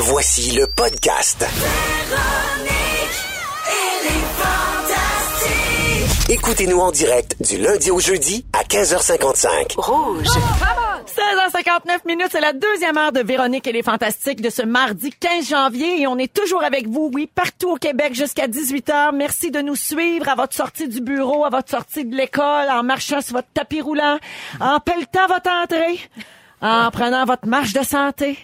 [0.00, 1.44] Voici le podcast.
[6.28, 9.74] Écoutez-nous en direct du lundi au jeudi à 15h55.
[9.76, 10.26] Rouge.
[11.08, 15.48] 16h59 minutes, c'est la deuxième heure de Véronique et les Fantastiques de ce mardi 15
[15.48, 19.12] janvier et on est toujours avec vous, oui, partout au Québec jusqu'à 18h.
[19.16, 22.84] Merci de nous suivre à votre sortie du bureau, à votre sortie de l'école, en
[22.84, 24.18] marchant sur votre tapis roulant,
[24.60, 25.98] en pelletant votre entrée,
[26.62, 28.38] en prenant votre marche de santé.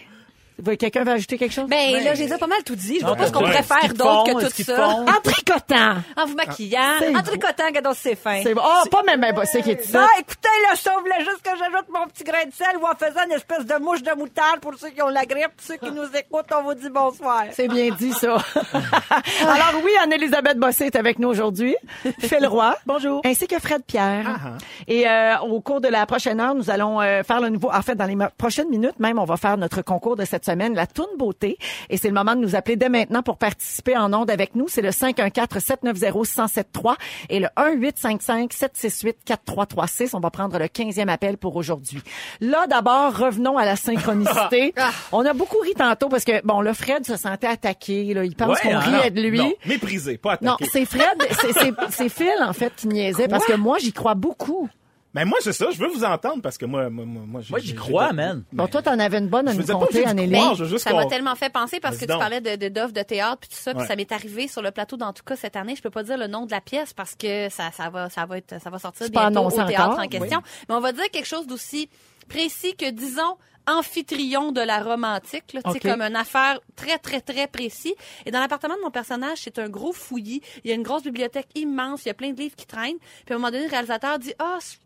[0.79, 1.69] Quelqu'un veut ajouter quelque chose?
[1.69, 2.99] Ben, là, j'ai déjà pas mal tout dit.
[2.99, 4.87] Je vois pas ce qu'on pourrait faire d'autre que tout ça.
[4.87, 5.95] En tricotant!
[6.17, 8.41] En vous maquillant, C'est en tricotant, regardons c'est fin.
[8.41, 8.61] C'est bon.
[8.63, 9.95] Oh, pas même un bossé qui est ici.
[9.95, 12.95] Ah, écoutez, là, ça voulait juste que j'ajoute mon petit grain de sel ou en
[12.95, 15.51] faisant une espèce de mouche de moutarde pour ceux qui ont la grippe.
[15.59, 17.43] Ceux qui nous écoutent, on vous dit bonsoir.
[17.51, 18.37] C'est bien dit, ça.
[19.41, 21.75] Alors oui, Anne-Elisabeth Bossé est avec nous aujourd'hui.
[22.19, 22.75] Phil Roy.
[22.85, 23.21] Bonjour.
[23.25, 24.57] Ainsi que Fred Pierre.
[24.87, 27.69] Et euh, au cours de la prochaine heure, nous allons euh, faire le nouveau...
[27.73, 30.73] En fait, dans les prochaines minutes même, on va faire notre concours de cette semaine,
[30.75, 31.57] la Toune Beauté.
[31.89, 34.67] Et c'est le moment de nous appeler dès maintenant pour participer en ondes avec nous.
[34.67, 36.95] C'est le 514-790-1073
[37.29, 40.11] et le 1855-768-4336.
[40.13, 42.01] On va prendre le 15e appel pour aujourd'hui.
[42.41, 44.73] Là, d'abord, revenons à la synchronicité.
[45.11, 48.13] on a beaucoup ri tantôt parce que, bon, le Fred se sentait attaqué.
[48.13, 48.23] Là.
[48.25, 49.37] Il pense Ouais, qu'on hein, riait non, de lui.
[49.39, 50.69] non, méprisé, pas Non, attaqué.
[50.71, 54.13] c'est Fred, c'est- c'est c'est Phil en fait qui niaisait parce que moi j'y crois
[54.15, 54.69] beaucoup.
[55.15, 57.49] Mais moi, c'est ça, je veux vous entendre parce que moi, moi, moi, moi, j'ai-
[57.51, 58.43] Moi, j'y crois, man.
[58.51, 60.37] Bon, toi t'en avais une bonne à Je nous de Anneli.
[60.67, 63.37] juste Ça m'a tellement fait penser parce que tu parlais de, de d'offres de théâtre
[63.39, 63.87] puis tout ça, puis Ouais.
[63.87, 65.75] ça m'est arrivé sur le plateau dans tout cas cette année.
[65.75, 68.25] Je peux pas dire le nom de la pièce parce que ça, ça va, ça
[68.25, 70.41] va être, ça va sortir bientôt au théâtre encore, en question.
[70.69, 71.89] Mais on va dire quelque chose d'aussi
[72.27, 75.81] précis que disons amphitryon de la romantique, là, Tu sais, Ok.
[75.91, 77.95] comme une affaire très, très, très précis.
[78.25, 80.41] Et dans l'appartement de mon personnage, c'est un gros fouillis.
[80.63, 82.03] Il y a une grosse bibliothèque immense.
[82.05, 82.97] Il y a plein de livres qui traînent.
[83.25, 84.84] Puis à un moment donné, le réalisateur dit, ah, prends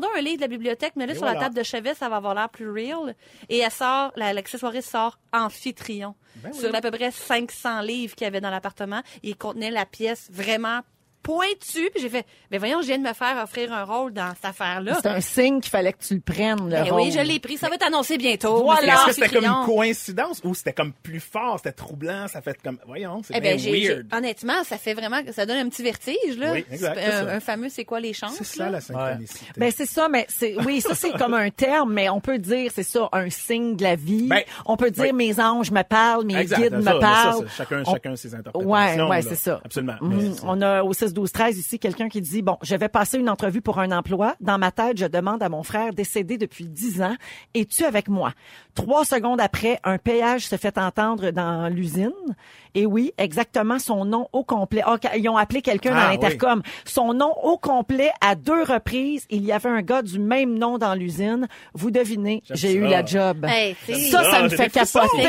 [0.00, 2.16] donc un livre de la bibliothèque, mais là, sur la table de chevet, ça va
[2.16, 3.14] avoir l'air plus real.
[3.48, 6.14] Et elle sort, la- l'accessoiriste sort Amphitryon.
[6.36, 9.02] Ben Sur à peu près 500 livres qu'il y avait dans l'appartement.
[9.22, 10.80] Il contenait la pièce vraiment
[11.34, 11.90] pointue.
[11.92, 14.44] Puis j'ai fait, mais voyons, je viens de me faire offrir un rôle dans cette
[14.44, 14.98] affaire-là.
[15.00, 17.02] C'est un signe qu'il fallait que tu le prennes, le Ben rôle.
[17.02, 17.56] oui, je l'ai pris.
[17.56, 18.62] Ça va être annoncé bientôt.
[18.64, 18.94] Voilà.
[18.94, 22.58] Est-ce que c'était comme une coïncidence ou c'était comme plus fort, c'était troublant, ça fait
[22.62, 24.06] comme, voyons, c'est Eh bien ben, weird.
[24.14, 26.52] honnêtement, ça fait vraiment, ça donne un petit vertige, là.
[26.52, 28.34] Oui, exact, C'est c'est un, fameux, c'est quoi les chances?
[28.38, 28.70] C'est ça là?
[28.72, 29.46] la synchronicité.
[29.56, 32.70] Ben c'est ça, mais c'est oui, ça c'est comme un terme, mais on peut dire
[32.74, 34.26] c'est ça un signe de la vie.
[34.28, 35.12] Ben, on peut dire oui.
[35.12, 37.48] mes anges me parlent, mes Exact, guides ça, me parlent.
[37.48, 39.22] ça, chacun- On- chacun ses interprétations, Ouais, ouais, là.
[39.22, 39.60] c'est ça.
[39.64, 39.94] Absolument.
[40.00, 40.34] Mhm.
[40.44, 43.28] On a au 6 12 13 ici quelqu'un qui dit bon, je vais passer une
[43.28, 44.36] entrevue pour un emploi.
[44.40, 47.14] Dans ma tête, je demande à mon frère décédé depuis 10 ans,
[47.54, 48.32] es-tu avec moi?
[48.74, 52.12] Trois secondes après, un péage se fait entendre dans l'usine.
[52.74, 54.82] Et oui, exactement son nom au complet.
[54.86, 56.62] Ah, ils ont appelé quelqu'un Ah, dans l'intercom.
[56.84, 59.26] Son nom au complet à deux reprises.
[59.28, 61.48] Il y avait un gars du même nom dans l'usine.
[61.74, 62.88] Vous devinez, j'ai eu ça.
[62.90, 63.44] la job.
[63.48, 65.22] Hey, sais, Ça, ça Ah, me fait capoter.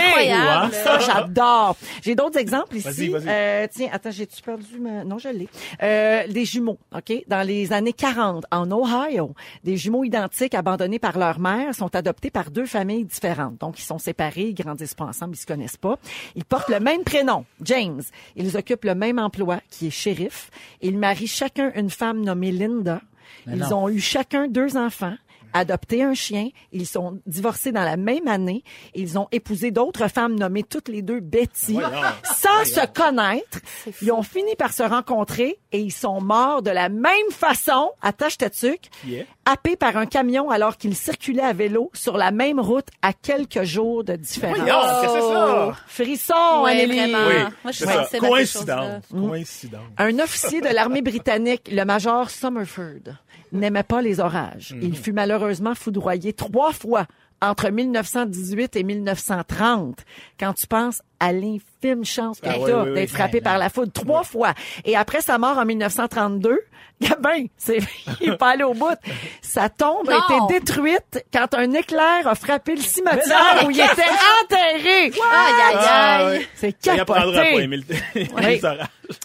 [0.83, 1.75] Ça, j'adore.
[2.03, 3.09] J'ai d'autres exemples ici.
[3.09, 3.25] Vas-y, vas-y.
[3.27, 5.03] Euh, tiens, attends, j'ai-tu perdu ma...
[5.03, 5.49] Non, je l'ai.
[5.81, 7.13] Euh, des jumeaux, OK?
[7.27, 9.33] Dans les années 40, en Ohio,
[9.63, 13.57] des jumeaux identiques abandonnés par leur mère sont adoptés par deux familles différentes.
[13.59, 15.97] Donc, ils sont séparés, ils grandissent pas ensemble, ils se connaissent pas.
[16.35, 18.01] Ils portent le même prénom, James.
[18.35, 20.49] Ils occupent le même emploi, qui est shérif.
[20.81, 23.01] Ils marient chacun une femme nommée Linda.
[23.47, 23.83] Ils non.
[23.83, 25.15] ont eu chacun deux enfants
[25.53, 26.49] adopté un chien.
[26.71, 28.63] Ils sont divorcés dans la même année.
[28.95, 31.77] Ils ont épousé d'autres femmes nommées toutes les deux Betty.
[32.23, 33.59] Sans se connaître,
[34.01, 38.37] ils ont fini par se rencontrer et ils sont morts de la même façon, attache
[38.37, 39.27] ta tuque, Qui est?
[39.45, 43.63] happés par un camion alors qu'ils circulaient à vélo sur la même route à quelques
[43.63, 44.57] jours de différence.
[45.01, 45.73] C'est ça?
[45.87, 47.27] Frisson, Ouais, vraiment.
[47.27, 48.01] Oui, Moi, je ça.
[48.01, 48.29] à ces choses-là.
[48.29, 49.03] Coïncidence.
[49.11, 49.81] Coïncidence.
[49.97, 53.15] Un officier de l'armée britannique, le major Summerford,
[53.51, 54.73] n'aimait pas les orages.
[54.81, 55.11] Il fut
[55.41, 57.07] malheureusement foudroyé trois fois
[57.41, 59.97] entre 1918 et 1930.
[60.39, 62.93] Quand tu penses à l'infime chance Ah oui, oui.
[62.95, 64.53] d'être frappé par la foudre trois fois.
[64.83, 66.59] Et après sa mort en 1932,
[66.99, 67.77] Gabin, c'est,
[68.21, 68.97] il est pas allé au bout.
[69.41, 73.85] Sa tombe a été détruite quand un éclair a frappé le cimetière où il était
[74.43, 75.05] enterré.
[75.05, 76.37] Aïe, aïe, Ah, aïe.
[76.39, 76.47] ouais.
[76.55, 77.67] C'est capoté.
[78.15, 78.61] Oui.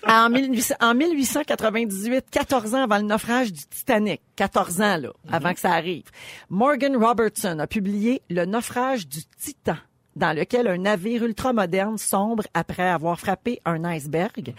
[0.06, 5.54] En, 1800 en 1898, 14 ans avant le naufrage du Titanic, 14 ans là, avant
[5.54, 6.04] que ça arrive,
[6.50, 9.76] Morgan Robertson a publié Le naufrage du Titan
[10.16, 14.54] dans lequel un navire ultramoderne sombre après avoir frappé un iceberg.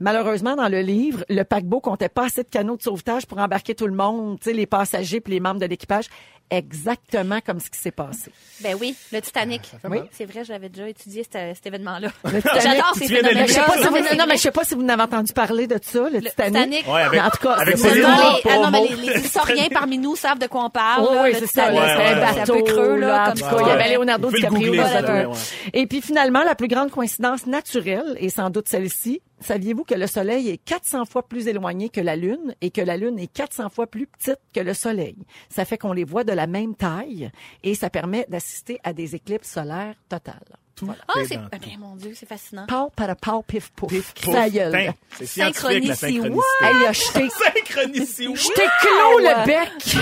[0.00, 3.74] Malheureusement, dans le livre, le paquebot comptait pas assez de canaux de sauvetage pour embarquer
[3.74, 6.06] tout le monde, tu sais, les passagers puis les membres de l'équipage.
[6.50, 8.30] Exactement comme ce qui s'est passé.
[8.60, 9.62] Ben oui, le Titanic.
[9.84, 10.08] oui, mal.
[10.12, 12.08] c'est vrai, j'avais déjà étudié cet, cet événement-là.
[12.62, 14.64] J'adore ces phénomènes Mais je sais pas si non, vous, mais non, je sais pas
[14.64, 16.52] si vous n'avez entendu parler de ça, le, Le Titanic.
[16.52, 16.86] Titanic.
[16.88, 20.14] Ouais, avec, en tout cas, avec les, ah non, mais les, les historiens parmi nous
[20.14, 21.06] savent de quoi on parle.
[21.10, 21.68] Oh, oui, c'est ça.
[21.70, 23.24] Titanic, Ouais, ouais, C'était un c'est un bateau, peu creux, là.
[23.24, 23.50] comme tout ça.
[23.50, 23.94] cas, il y avait.
[23.96, 25.26] Leonardo DiCaprio ouais.
[25.72, 30.06] Et puis finalement, la plus grande coïncidence naturelle, et sans doute celle-ci, saviez-vous que le
[30.06, 33.68] Soleil est 400 fois plus éloigné que la Lune et que la Lune est 400
[33.68, 35.16] fois plus petite que le Soleil?
[35.48, 37.30] Ça fait qu'on les voit de la même taille
[37.62, 40.61] et ça permet d'assister à des éclipses solaires totales.
[41.08, 41.36] Ah, Et c'est.
[41.36, 42.66] dans Ah, ben, mon Dieu, c'est fascinant.
[42.66, 43.88] Pau, para pau, pif, pouf.
[43.90, 44.34] Pif, pouf.
[44.34, 44.72] Sa gueule.
[44.72, 46.12] Putain, C'est scientifique, la Synchronicité.
[46.12, 46.64] synchronicité.
[46.64, 47.28] Hey, là, je t'ai
[47.74, 48.36] Synchronicité, oui.
[48.36, 49.96] je t'ai cloué le bec.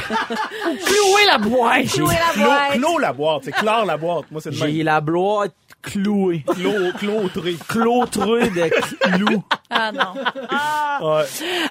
[0.67, 1.85] Ou cloué la boîte.
[1.87, 2.73] Jouer la Clos, boîte.
[2.73, 4.25] clos la boîte, c'est clore la boîte.
[4.31, 4.83] Moi, c'est le J'ai même.
[4.87, 6.45] la boîte clouée.
[6.47, 7.57] Clos, clôtré.
[7.69, 8.69] Clôtrée de
[9.17, 9.45] clous.
[9.71, 10.15] Ah non.
[10.15, 11.25] Ouais.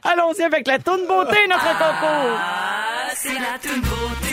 [0.03, 2.37] Allons-y avec la toune beauté, notre concours.
[2.37, 4.28] Ah, c'est la toute beauté.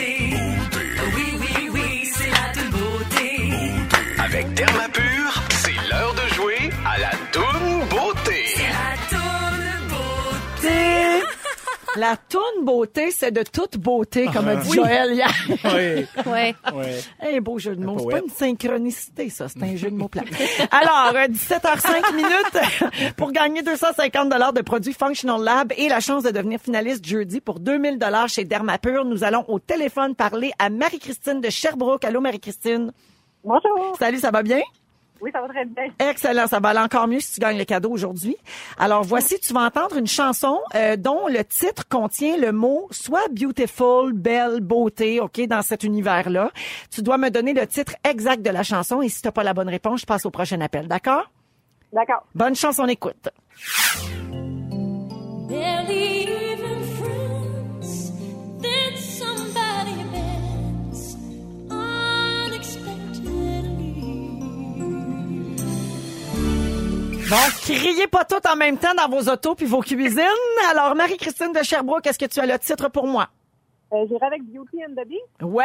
[11.97, 14.75] La toune beauté, c'est de toute beauté, comme a dit Oui.
[14.75, 15.33] Joël hier.
[15.63, 16.07] Ouais.
[16.25, 16.55] Ouais.
[17.21, 17.97] Un beau jeu de mots.
[17.99, 19.47] C'est pas une synchronicité, ça.
[19.49, 20.21] C'est un jeu de mots plat.
[20.71, 26.23] Alors, euh, 17h05 minutes pour gagner 250 dollars de produits Functional Lab et la chance
[26.23, 29.03] de devenir finaliste jeudi pour 2000 dollars chez Dermapur.
[29.03, 32.05] Nous allons au téléphone parler à Marie-Christine de Sherbrooke.
[32.05, 32.91] Allô, Marie-Christine?
[33.43, 33.95] Bonjour.
[33.97, 34.61] Salut, ça va bien?
[35.21, 35.87] Oui, ça va très bien.
[35.99, 38.37] Excellent, ça va aller encore mieux si tu gagnes le cadeau aujourd'hui.
[38.77, 43.27] Alors voici, tu vas entendre une chanson euh, dont le titre contient le mot soit
[43.31, 46.51] beautiful, belle, beauté, ok, dans cet univers-là.
[46.91, 49.43] Tu dois me donner le titre exact de la chanson et si tu n'as pas
[49.43, 51.31] la bonne réponse, je passe au prochain appel, d'accord?
[51.93, 52.23] D'accord.
[52.35, 53.29] Bonne chance, on écoute.
[67.29, 70.23] Bon, criez pas tout en même temps dans vos autos puis vos cuisines.
[70.71, 73.27] Alors, Marie-Christine de Sherbrooke, est-ce que tu as le titre pour moi?
[73.93, 75.23] Euh, J'irai avec Beauty and the Beast.
[75.41, 75.63] Ouais!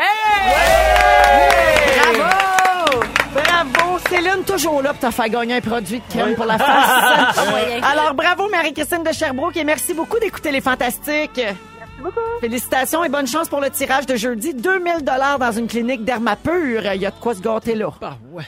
[2.16, 3.04] Bravo!
[3.34, 3.98] Bravo!
[4.08, 7.38] Céline, toujours là pour te faire gagner un produit de crème pour la face.
[7.82, 11.36] Alors, bravo Marie-Christine de Sherbrooke et merci beaucoup d'écouter Les Fantastiques.
[11.40, 12.20] Merci beaucoup.
[12.40, 14.52] Félicitations et bonne chance pour le tirage de jeudi.
[14.54, 16.82] 2000 dollars dans une clinique Dermapur.
[16.94, 17.88] Il y a de quoi se gâter là.
[18.02, 18.44] Ah ouais.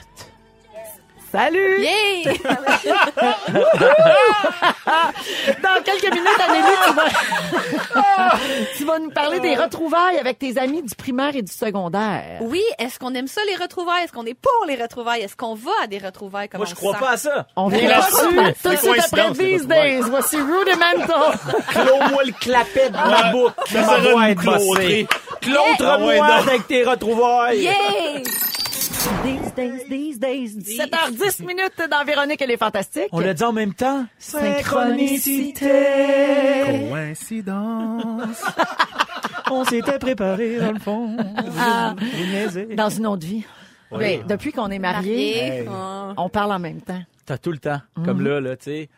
[1.35, 1.81] Salut!
[1.83, 2.23] Yay!
[5.65, 8.39] Dans quelques minutes, Anélie, tu vas...
[8.79, 12.39] tu vas nous parler des retrouvailles avec tes amis du primaire et du secondaire.
[12.43, 14.05] Oui, est-ce qu'on aime ça, les retrouvailles?
[14.05, 15.23] Est-ce qu'on est pour les retrouvailles?
[15.23, 16.49] Est-ce qu'on va à des retrouvailles?
[16.49, 17.49] Comment Moi, je crois pas à ça.
[17.57, 18.15] On vient là-dessus.
[18.63, 19.67] Tout de C'est suite après These.
[19.67, 20.03] Days.
[20.03, 21.37] Voici Rudimental.
[21.69, 23.51] Clôt-moi le clapet de ma bouche.
[23.67, 23.81] ça.
[25.41, 26.25] Clôtre-moi Ouais, non.
[26.25, 26.69] avec
[29.05, 30.57] These days, these days.
[30.57, 33.11] 17h10 minutes dans Véronique et les Fantastiques.
[33.13, 34.07] On l'a dit en même temps.
[34.19, 36.89] Synchronicité.
[36.91, 38.43] Coïncidence.
[39.51, 41.19] On s'était préparé dans le fond.
[41.59, 41.95] Ah.
[42.75, 43.45] Dans une autre vie.
[43.93, 45.61] Oui, depuis qu'on est mariés, Marié.
[45.61, 45.69] Hey.
[46.17, 47.03] On parle en même temps.
[47.27, 47.83] T'as tout le temps.
[48.07, 48.89] Comme là, là, tu sais.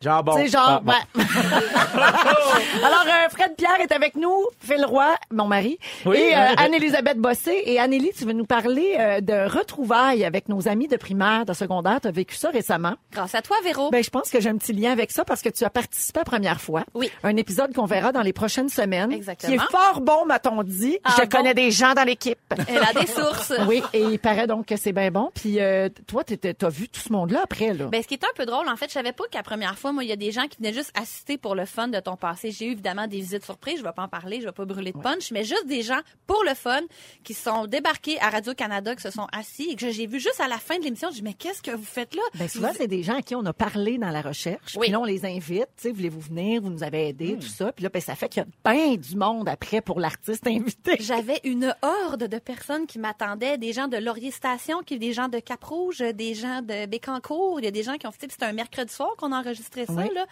[0.00, 0.36] Genre, bon.
[0.36, 0.92] Tu sais, genre, ah, bon.
[0.92, 1.24] ouais.
[2.84, 6.16] Alors, euh, Fred Pierre est avec nous, Phil Roy, mon mari, Oui.
[6.18, 7.62] et euh, Anne-Élisabeth Bossé.
[7.64, 11.52] Et Annélie, tu veux nous parler euh, de retrouvailles avec nos amis de primaire, de
[11.52, 12.00] secondaire.
[12.00, 12.94] Tu as vécu ça récemment.
[13.12, 13.90] Grâce à toi, Véro.
[13.90, 16.20] Ben, je pense que j'ai un petit lien avec ça parce que tu as participé
[16.20, 16.84] la première fois.
[16.94, 17.10] Oui.
[17.24, 19.12] Un épisode qu'on verra dans les prochaines semaines.
[19.12, 19.52] Exactement.
[19.56, 20.98] Qui est fort bon, m'a-t-on dit.
[21.04, 21.28] Ah, je bon?
[21.38, 22.38] connais des gens dans l'équipe.
[22.68, 23.52] Elle a des sources.
[23.66, 25.30] oui, et il paraît donc que c'est bien bon.
[25.34, 27.86] Puis euh, toi, t'étais- t'as vu tout ce monde-là après, là.
[27.86, 29.87] Ben, ce qui est un peu drôle, en fait, je savais pas qu'à première fois,
[29.92, 32.16] moi, il y a des gens qui venaient juste assister pour le fun de ton
[32.16, 32.50] passé.
[32.50, 34.92] J'ai eu évidemment des visites surprises, je vais pas en parler, je vais pas brûler
[34.92, 36.80] de punch, mais juste des gens pour le fun
[37.24, 40.48] qui sont débarqués à Radio-Canada, qui se sont assis et que j'ai vu juste à
[40.48, 42.22] la fin de l'émission, je dis, mais qu'est-ce que vous faites là?
[42.34, 44.74] Ben souvent, c'est des gens à qui on a parlé dans la recherche.
[44.76, 44.86] Oui.
[44.86, 45.68] Puis là, on les invite.
[45.76, 46.60] Tu sais, voulez-vous venir?
[46.60, 47.72] Vous nous avez aidé, tout ça.
[47.72, 50.96] Puis là, ben, ça fait qu'il y a bien du monde après pour l'artiste invité.
[51.00, 55.28] J'avais une horde de personnes qui m'attendaient, des gens de Laurier Station, qui des gens
[55.28, 58.44] de Cap-Rouge, des gens de Bécancourt, il y a des gens qui ont fait, c'était
[58.44, 60.08] un mercredi soir qu'on a enregistré ça, Oui.
[60.14, 60.26] là.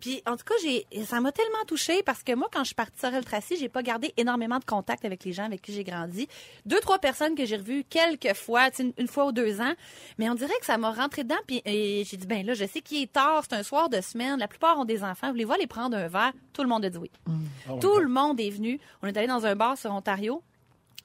[0.00, 2.74] Puis, en tout cas, j'ai, ça m'a tellement touchée parce que moi, quand je suis
[2.74, 5.72] partie sur El Tracy, j'ai pas gardé énormément de contact avec les gens avec qui
[5.72, 6.28] j'ai grandi.
[6.66, 9.72] Deux, trois personnes que j'ai revues quelques fois, une, une fois ou deux ans.
[10.18, 12.64] Mais on dirait que ça m'a rentré dedans puis et j'ai dit, ben là, je
[12.66, 15.52] sais qu'il est tard, c'est un soir de semaine, la plupart ont des enfants, voulez-vous
[15.52, 16.32] aller prendre un verre?
[16.52, 17.10] Tout le monde a dit oui.
[17.80, 18.78] Tout le monde est venu.
[19.02, 20.42] On est allé dans un bar sur Ontario.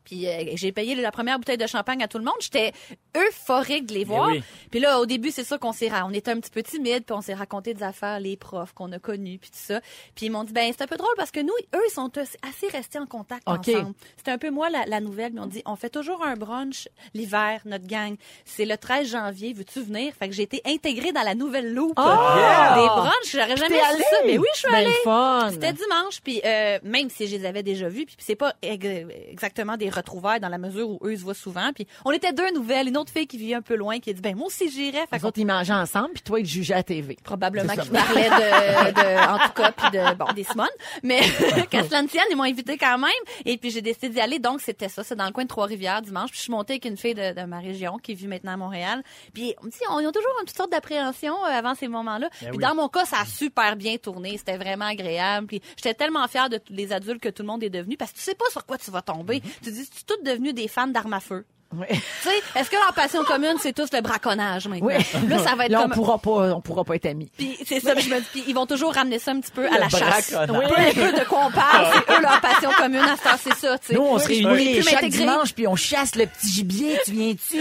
[0.07, 2.33] Puis euh, j'ai payé la première bouteille de champagne à tout le monde.
[2.39, 2.71] J'étais
[3.17, 4.29] euphorique de les voir.
[4.29, 4.41] oui.
[4.71, 7.03] Puis là, au début, c'est sûr qu'on s'est, ra- on était un petit peu timide,
[7.05, 9.81] puis on s'est raconté des affaires, les profs qu'on a connus, puis tout ça.
[10.15, 12.09] Puis ils m'ont dit, ben c'est un peu drôle parce que nous, eux, ils sont
[12.17, 13.67] assez restés en contact OK.
[13.69, 13.93] ensemble.
[14.17, 15.31] C'était un peu moi la, la nouvelle.
[15.33, 18.15] Ils m'ont dit, on fait toujours un brunch l'hiver, notre gang.
[18.45, 19.53] C'est le 13 janvier.
[19.53, 20.13] Veux-tu venir?
[20.17, 22.75] Fait que j'ai été intégrée dans la nouvelle loupe Ah!
[22.79, 23.31] des brunchs.
[23.31, 24.17] J'aurais jamais su ça.
[24.25, 25.53] Mais oui, je suis Ben, allée.
[25.53, 28.85] C'était dimanche, puis euh, même si je les avais déjà vus, puis c'est pas ex-
[29.29, 31.71] exactement des retrouvailles dans la mesure où eux ils se voient souvent.
[31.73, 34.13] Puis on était deux nouvelles, une autre fille qui vivait un peu loin qui a
[34.13, 35.05] dit ben moi aussi j'irais.
[35.07, 37.17] Fait Les qu'on autres, ils mangeaient ensemble, puis toi, ils te jugeaient à TV.
[37.23, 40.67] probablement qui parlait de, de en tout cas puis de bon des Simone.
[41.03, 41.21] Mais
[41.69, 43.09] qu'à cela ne tienne, ils m'ont invité quand même.
[43.45, 44.39] Et puis j'ai décidé d'y aller.
[44.39, 45.03] Donc c'était ça.
[45.03, 46.29] C'est dans le coin de Trois-Rivières dimanche.
[46.31, 48.57] Puis je suis montée avec une fille de, de ma région qui vit maintenant à
[48.57, 49.03] Montréal.
[49.33, 51.87] Puis on me dit on, ils ont toujours une petite sorte d'appréhension euh, avant ces
[51.87, 52.29] moments-là.
[52.29, 52.57] Puis oui.
[52.57, 54.37] dans mon cas ça a super bien tourné.
[54.37, 55.47] C'était vraiment agréable.
[55.47, 57.97] Puis j'étais tellement fière de tous les adultes que tout le monde est devenu.
[57.97, 59.41] Parce que tu sais pas sur quoi tu vas tomber.
[59.63, 61.85] Tu dis toutes devenues des fans d'armes à feu Oui.
[61.89, 61.95] tu
[62.29, 64.87] sais est-ce que leur passion commune c'est tous le braconnage maintenant?
[64.87, 64.95] Oui.
[65.27, 67.29] là ça va être Là, on comme pourra pas, on pourra pas être amis.
[67.37, 69.65] puis c'est ça, je me dis, puis ils vont toujours ramener ça un petit peu
[69.67, 70.31] à la chasse.
[70.31, 70.93] braconnage.
[70.95, 73.53] Peu, peu de quoi on parle, c'est eux leur passion commune à ce temps, c'est
[73.55, 73.93] ça, tu sais.
[73.95, 76.97] Nous, on se Oui, réunit chaque dimanche, puis on chasse le petit gibier.
[77.05, 77.57] Tu viens-tu?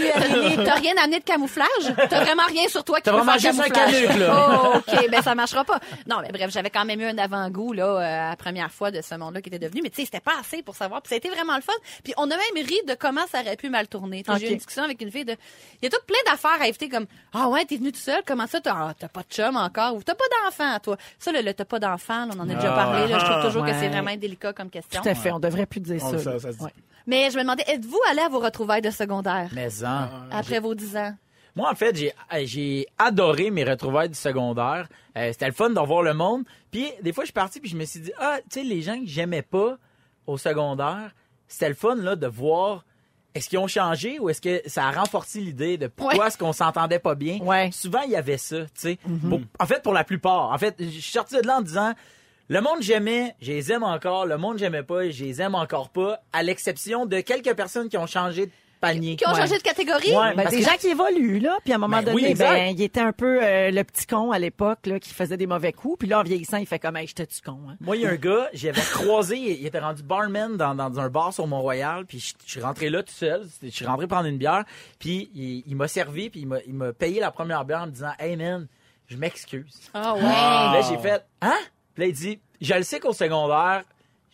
[0.63, 1.67] T'as rien amené de camouflage?
[2.09, 4.03] T'as vraiment rien sur toi qui T'as peut vraiment faire juste un camouflage?
[4.07, 4.71] canuc, là.
[4.73, 5.79] Oh, OK, ben ça marchera pas.
[6.09, 9.01] Non, mais bref, j'avais quand même eu un avant-goût, là, euh, la première fois de
[9.01, 9.81] ce monde-là qui était devenu.
[9.83, 11.01] Mais tu sais, c'était pas assez pour savoir.
[11.01, 11.73] Puis ça a été vraiment le fun.
[12.05, 13.96] Puis on a même ri de comment ça aurait pu mal tourner.
[14.39, 15.33] J'ai eu une discussion avec une fille de...
[15.81, 18.21] Il y a tout plein d'affaires à éviter comme, ah ouais, t'es venu tout seul,
[18.25, 20.97] comment ça, t'as ah, t'as pas de chum encore, ou t'as pas d'enfant, toi.
[21.19, 23.43] Ça, le, le t'as pas d'enfant, on en a déjà Ah, parlé, là, je trouve
[23.45, 25.01] toujours que c'est vraiment délicat comme question.
[25.01, 26.19] Tout à fait, on devrait plus dire On- ça.
[26.19, 26.39] ça- là.
[26.39, 26.63] ça se dit.
[26.63, 26.73] Ouais.
[27.05, 29.49] Mais je me demandais, êtes-vous allé à vos retrouvailles de secondaire?
[29.53, 30.07] Mais en.
[30.31, 31.13] après vos 10 ans?
[31.55, 32.13] Moi, en fait, j'ai
[32.45, 34.87] j'ai adoré mes retrouvailles du secondaire.
[35.17, 36.43] Euh, C'était le fun de revoir le monde.
[36.69, 38.81] Puis, des fois, je suis parti puis je me suis dit, ah, tu sais, les
[38.83, 39.77] gens que j'aimais pas
[40.27, 41.15] au secondaire,
[41.47, 42.83] c'était le fun, là, de voir
[43.37, 46.27] est-ce qu'ils ont changé ou est-ce que ça a renforcé l'idée de pourquoi Ouais.
[46.27, 47.37] est-ce qu'on s'entendait pas bien?
[47.39, 47.69] Ouais.
[47.71, 48.97] Souvent, il y avait ça, tu sais.
[49.29, 50.51] Pour- En fait, pour la plupart.
[50.51, 51.93] En fait, je suis sorti de là en disant,
[52.49, 54.25] le monde j'aimais, je les aime encore.
[54.25, 56.19] Le monde j'aimais pas, je les aime encore pas.
[56.33, 59.15] À l'exception de quelques personnes qui ont changé de panier.
[59.15, 59.41] Qui ont Ouais.
[59.41, 60.11] changé de catégorie?
[60.15, 62.31] Ouais, Ben, des que- gens qui évoluent, là, puis à un moment Ben oui, donné,
[62.31, 62.49] exact.
[62.49, 65.47] ben, il était un peu euh, le petit con à l'époque, là, qui faisait des
[65.47, 67.75] mauvais coups, puis là, en vieillissant, il fait comme, hey, j'étais-tu con, hein?
[67.81, 71.09] Moi, il y a un gars, j'avais croisé, il était rendu barman dans, dans un
[71.09, 74.27] bar sur Mont-Royal, puis je, je suis rentré là tout seul, je suis rentré prendre
[74.27, 74.63] une bière,
[74.99, 77.87] puis il, il m'a servi, puis il m'a, il m'a payé la première bière en
[77.87, 78.67] me disant «Hey man,
[79.07, 79.79] je m'excuse.
[79.93, 80.21] Ah ouais.
[80.21, 81.55] Là, j'ai fait «Hein?»
[81.95, 83.83] Puis là, il dit «Je le sais qu'au secondaire,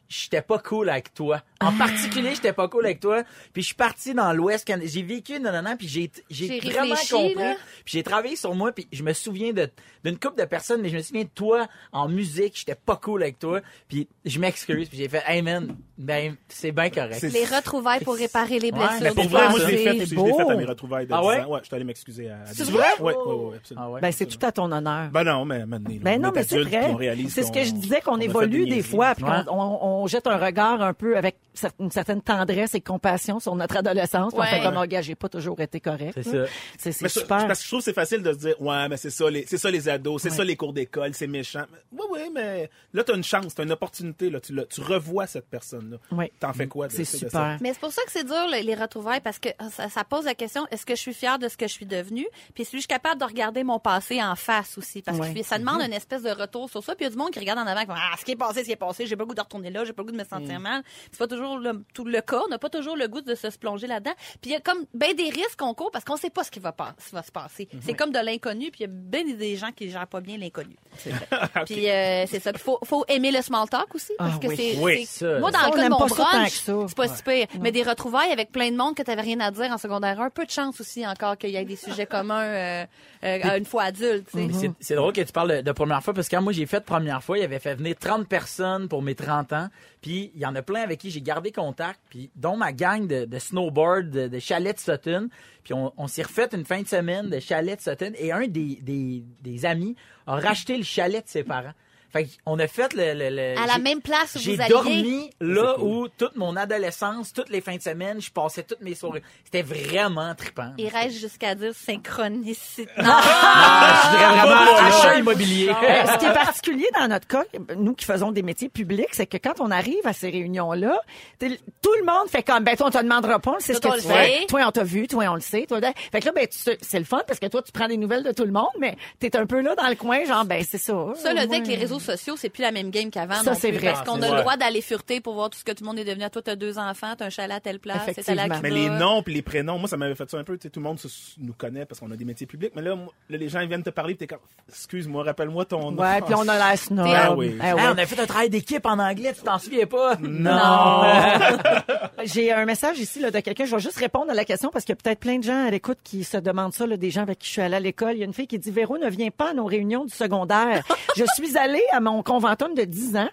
[0.10, 1.42] j'étais pas cool avec toi.
[1.62, 3.24] En particulier, j'étais pas cool avec toi.
[3.54, 6.60] Puis je suis parti dans l'Ouest, j'ai vécu, non, non, non, puis j'ai, j'ai J'ai
[6.70, 7.36] vraiment compris.
[7.36, 7.56] là.
[7.86, 9.70] Puis j'ai travaillé sur moi, puis je me souviens de,
[10.04, 13.24] d'une couple de personnes, mais je me souviens de toi en musique, j'étais pas cool
[13.24, 13.62] avec toi.
[13.88, 17.16] Puis je m'excuse, puis j'ai fait, hey man, ben c'est bien correct.
[17.20, 18.98] C'est- Les retrouvailles pour réparer les Ouais, blessures.
[19.02, 20.06] Mais pour vrai, moi, je l'ai fait.
[20.06, 21.40] Je l'ai fait à mes retrouvailles de Ah 10 ouais?
[21.42, 21.50] ans.
[21.52, 22.84] Ouais, je suis allé m'excuser à, C'est 10 vrai?
[23.00, 23.86] Ouais, ouais, ouais, absolument.
[23.86, 24.02] Ah ouais?
[24.02, 25.10] Ben, c'est tout à ton honneur.
[25.12, 26.80] Ben non, mais maintenant, Ben on non, est mais c'est vrai.
[26.84, 29.32] puis on réalise C'est ce que je disais qu'on évolue des fois, puis Ouais.
[29.50, 31.38] on, on jette un regard un peu avec
[31.80, 34.34] une certaine tendresse et compassion sur notre adolescence.
[34.34, 34.50] puis On Ouais.
[34.50, 36.12] fait comme, oh, j'ai pas toujours été correct.
[36.16, 36.46] C'est ça.
[36.78, 37.48] C'est c'est Mais ça- super.
[37.48, 39.46] Parce que je trouve que c'est facile de se dire, ouais, mais c'est ça, les,
[39.48, 41.64] c'est ça les ados, c'est ça les cours d'école, c'est méchant.
[41.92, 45.98] Oui, oui, mais là, t'as une chance, t'as une opportunité, là, tu, revois cette personne-là.
[46.12, 46.32] Oui.
[46.40, 47.18] T'en fais quoi de, C'est de ça?
[47.18, 47.58] super.
[47.62, 50.04] Mais c'est pour ça que c'est dur, les les retrouvailles, parce que euh, ça, ça
[50.04, 52.28] pose la question, est-ce que je suis fière de ce que je suis devenue?
[52.56, 55.02] Puis suis-je capable de regarder mon passé en face aussi?
[55.02, 55.34] Parce Ouais.
[55.34, 56.96] que ça demande une espèce de retour sur ça.
[56.96, 58.36] Puis il y a du monde qui regarde en avant, qui ah, ce qui est
[58.36, 60.08] passé, ce qui est passé, j'ai pas le goût de retourner là, j'ai pas le
[60.08, 60.84] goût de me sentir mal.
[61.12, 63.48] C'est pas toujours le, tout le cas, on n'a pas toujours le goût de se
[63.58, 64.14] plonger là-dedans.
[64.42, 66.52] Puis il y a comme ben des risques qu'on court parce qu'on sait pas ce
[66.52, 67.68] qui va, pas, ce qui va se passer.
[67.82, 70.38] C'est comme de l'inconnu, puis il y a ben des gens qui gèrent pas bien
[70.38, 70.76] l'inconnu.
[71.66, 72.54] Puis euh, c'est ça.
[72.54, 74.56] Puis faut, faut aimer le small talk aussi, parce Ah que oui.
[74.58, 74.78] c'est...
[74.80, 75.40] Oui.
[75.40, 77.48] Moi, dans Ça, le cas de mon brunch, c'est pas super.
[77.62, 80.30] Mais des retrouvailles avec plein de monde que t'avais rien à dire en secondaire 1,
[80.30, 82.86] peu de chance aussi encore qu'il y ait des sujets communs euh,
[83.24, 84.28] euh, une fois adulte.
[84.54, 86.66] c'est- C'est drôle que tu parles de, de première fois parce que quand moi j'ai
[86.66, 89.70] fait première fois, il avait fait venir 30 personnes pour mes 30 ans.
[90.02, 93.08] Puis il y en a plein avec qui j'ai gardé contact, puis dont ma gang
[93.08, 95.30] de, de snowboard de, de chalet de Sutton.
[95.64, 98.48] Puis on, on s'est refait une fin de semaine de chalet de Sutton et un
[98.48, 99.96] des, des, des amis
[100.28, 101.74] a racheté le chalet de ses parents.
[102.14, 103.14] Fait qu'on a fait le...
[103.14, 104.70] le- le- À la j'ai- même place où J'ai vous alliez.
[104.72, 108.94] dormi là où toute mon adolescence, toutes les fins de semaine, je passais toutes mes
[108.96, 109.24] soirées.
[109.44, 110.74] C'était vraiment trippant.
[110.78, 112.88] Il reste jusqu'à dire synchronicité.
[112.98, 115.70] Ah, je dirais vraiment achat immobilier.
[115.70, 117.44] Euh, ce qui est particulier dans notre cas,
[117.76, 121.00] nous qui faisons des métiers publics, c'est que quand on arrive à ces réunions-là,
[121.40, 123.94] tout le monde fait comme, ben toi, on te demandera pas, c'est ce que on
[123.94, 124.46] tu fais.
[124.48, 125.66] Toi, on t'a vu, toi, on le sait.
[125.68, 125.80] Toi,
[126.12, 127.98] fait que là, ben, tu sais, c'est le fun parce que toi, tu prends des
[127.98, 130.64] nouvelles de tout le monde, mais t'es un peu là dans le coin, genre, ben,
[130.68, 130.94] c'est ça.
[131.16, 133.42] Ça, le dit avec les réseaux sociaux, c'est plus la même game qu'avant.
[133.44, 133.94] Ça, c'est vrai.
[133.94, 136.00] Parce qu'on a le droit d'aller fureter pour voir tout ce que tout le monde
[136.00, 136.24] est devenu.
[136.24, 138.60] À toi, t'as deux enfants, t'as un chalet à telle place, c'est à la Effectivement.
[138.62, 140.58] Mais les noms puis les prénoms, moi, ça m'avait fait ça un peu.
[140.58, 141.08] Tout le monde se-
[141.40, 142.72] nous connaît parce qu'on a des métiers publics.
[142.76, 145.66] Mais là, moi, là, les gens ils viennent te parler, puis t'es comme, excuse-moi, rappelle-moi
[145.66, 146.02] ton nom.
[146.02, 147.08] Ouais, puis on a l'air snob.
[147.10, 147.58] Ah oui.
[147.62, 150.16] Ah on a fait un travail d'équipe en anglais, tu t'en souviens pas?
[150.22, 151.04] Non.
[152.26, 153.66] J'ai un message ici là, de quelqu'un.
[153.66, 155.66] Je vais juste répondre à la question parce qu'il y a peut-être plein de gens
[155.68, 157.80] à l'écoute qui se demandent ça, là, des gens avec qui je suis allée à
[157.80, 158.14] l'école.
[158.14, 160.14] Il y a une fille qui dit Véro ne vient pas à nos réunions du
[160.14, 160.84] secondaire.
[161.18, 163.30] je suis allée à mon conventum de 10 ans.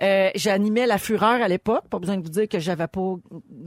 [0.00, 1.88] Euh, J'animais La Fureur à l'époque.
[1.90, 3.00] Pas besoin de vous dire que j'avais pas...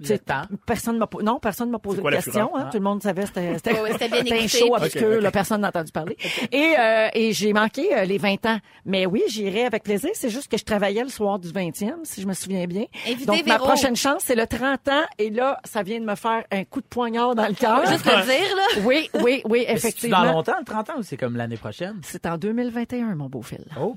[0.01, 0.43] tu sais, temps.
[0.65, 2.17] Personne m'a Non, personne m'a posé quoi de.
[2.21, 2.50] Fureur?
[2.55, 2.69] hein.
[2.71, 3.25] Tout le monde savait.
[3.25, 5.07] C'était c'était- Ouais, ouais, c'était bien c'était un show obscur.
[5.10, 5.21] Ok, ok.
[5.24, 6.17] là, personne n'a entendu parler.
[6.51, 8.57] Et, euh, et j'ai manqué euh, les 20 ans.
[8.86, 10.10] Mais oui, j'irai avec plaisir.
[10.13, 12.86] C'est juste que je travaillais le soir du 20e, si je me souviens bien.
[13.07, 13.65] Invitez Donc, ma Véro.
[13.67, 15.01] prochaine chance, c'est le 30 ans.
[15.19, 17.86] Et là, ça vient de me faire un coup de poignard dans le cœur.
[17.88, 18.81] Juste le dire, là.
[18.86, 20.24] Oui, oui, oui, effectivement.
[20.24, 22.00] dans longtemps, le 30 ans, ou c'est comme l'année prochaine?
[22.03, 23.65] C'est en 2021, mon beau fil.
[23.79, 23.95] Oh,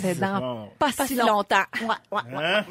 [0.00, 0.68] C'est dans Bon.
[0.78, 1.56] pas Pas si longtemps.
[1.80, 2.44] Ouais, ouais, ouais.
[2.44, 2.64] Hein?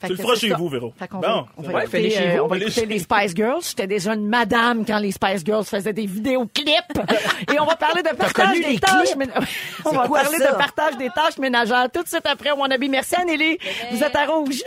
[0.00, 0.56] Fait Tu le feras chez ça.
[0.56, 0.92] vous, Véro.
[0.98, 2.42] Fait Bon, on va Ouais, écouter, chez euh, vous.
[2.42, 3.60] on va Fais-les écouter chez- les Spice Girls.
[3.62, 6.98] J'étais déjà une madame quand les Spice Girls faisaient des vidéoclips.
[7.54, 9.10] Et on va parler de partage des tâches.
[9.84, 10.50] on va parler ça?
[10.52, 12.82] de partage des tâches ménagères tout de suite après Wannabe.
[12.90, 13.58] Merci Anneli.
[13.92, 14.62] Vous êtes à rouge.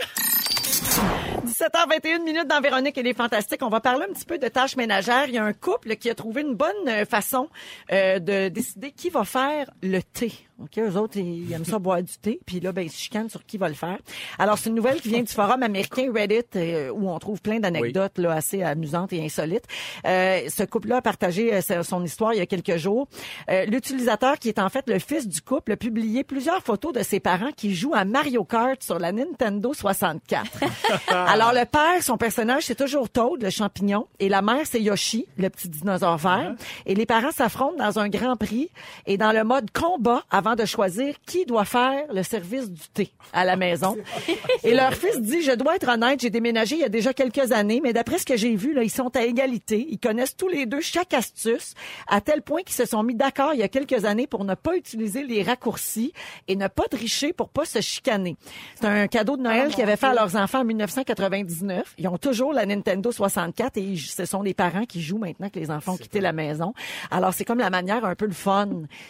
[1.46, 3.62] 17h21 minutes dans Véronique et les Fantastiques.
[3.62, 5.24] On va parler un petit peu de tâches ménagères.
[5.28, 7.48] Il y a un couple qui a trouvé une bonne euh, façon
[7.92, 10.32] euh, de décider qui va faire le thé.
[10.62, 12.40] OK, eux autres, ils aiment ça boire du thé.
[12.46, 13.98] Puis là, ben, ils se chicanent sur qui va le faire.
[14.38, 17.60] Alors, c'est une nouvelle qui vient du forum américain Reddit euh, où on trouve plein
[17.60, 19.66] d'anecdotes là, assez amusantes et insolites.
[20.06, 23.06] Euh, ce couple-là a partagé euh, son histoire il y a quelques jours.
[23.50, 27.02] Euh, L'utilisateur, qui est en fait le fils du couple, a publié plusieurs photos de
[27.02, 30.50] ses parents qui jouent à Mario Kart sur la Nintendo 64.
[31.08, 35.26] Alors, le père, son personnage, c'est toujours Toad, le champignon, et la mère, c'est Yoshi,
[35.36, 36.54] le petit dinosaure vert.
[36.86, 38.70] Et les parents s'affrontent dans un grand prix
[39.06, 43.12] et dans le mode combat avant de choisir qui doit faire le service du thé
[43.32, 43.96] à la maison.
[44.62, 47.52] Et leur fils dit, je dois être honnête, j'ai déménagé il y a déjà quelques
[47.52, 49.86] années, mais d'après ce que j'ai vu, là, ils sont à égalité.
[49.90, 51.74] Ils connaissent tous les deux chaque astuce,
[52.06, 54.54] à tel point qu'ils se sont mis d'accord il y a quelques années pour ne
[54.54, 56.12] pas utiliser les raccourcis
[56.48, 58.36] et ne pas tricher pour pas se chicaner.
[58.74, 61.94] C'est un cadeau de Noël qu'ils avaient fait à leurs enfants en 1999.
[61.98, 65.58] Ils ont toujours la Nintendo 64 et ce sont les parents qui jouent maintenant que
[65.58, 66.74] les enfants ont quitté la maison.
[67.10, 68.68] Alors, c'est comme la manière un peu le fun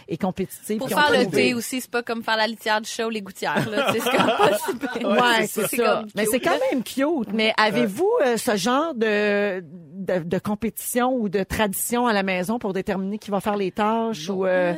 [0.09, 0.79] et compétitive.
[0.79, 3.07] Pour qu'ils ont faire le thé aussi, c'est pas comme faire la litière du chat
[3.07, 3.93] ou les gouttières, là.
[3.93, 4.27] C'est comme
[5.17, 5.39] pas.
[5.39, 6.01] Ouais, c'est ça.
[6.01, 7.33] comme Mais c'est quand même cute.
[7.33, 12.59] Mais avez-vous euh, ce genre de, de de compétition ou de tradition à la maison
[12.59, 14.75] pour déterminer qui va faire les tâches ou euh,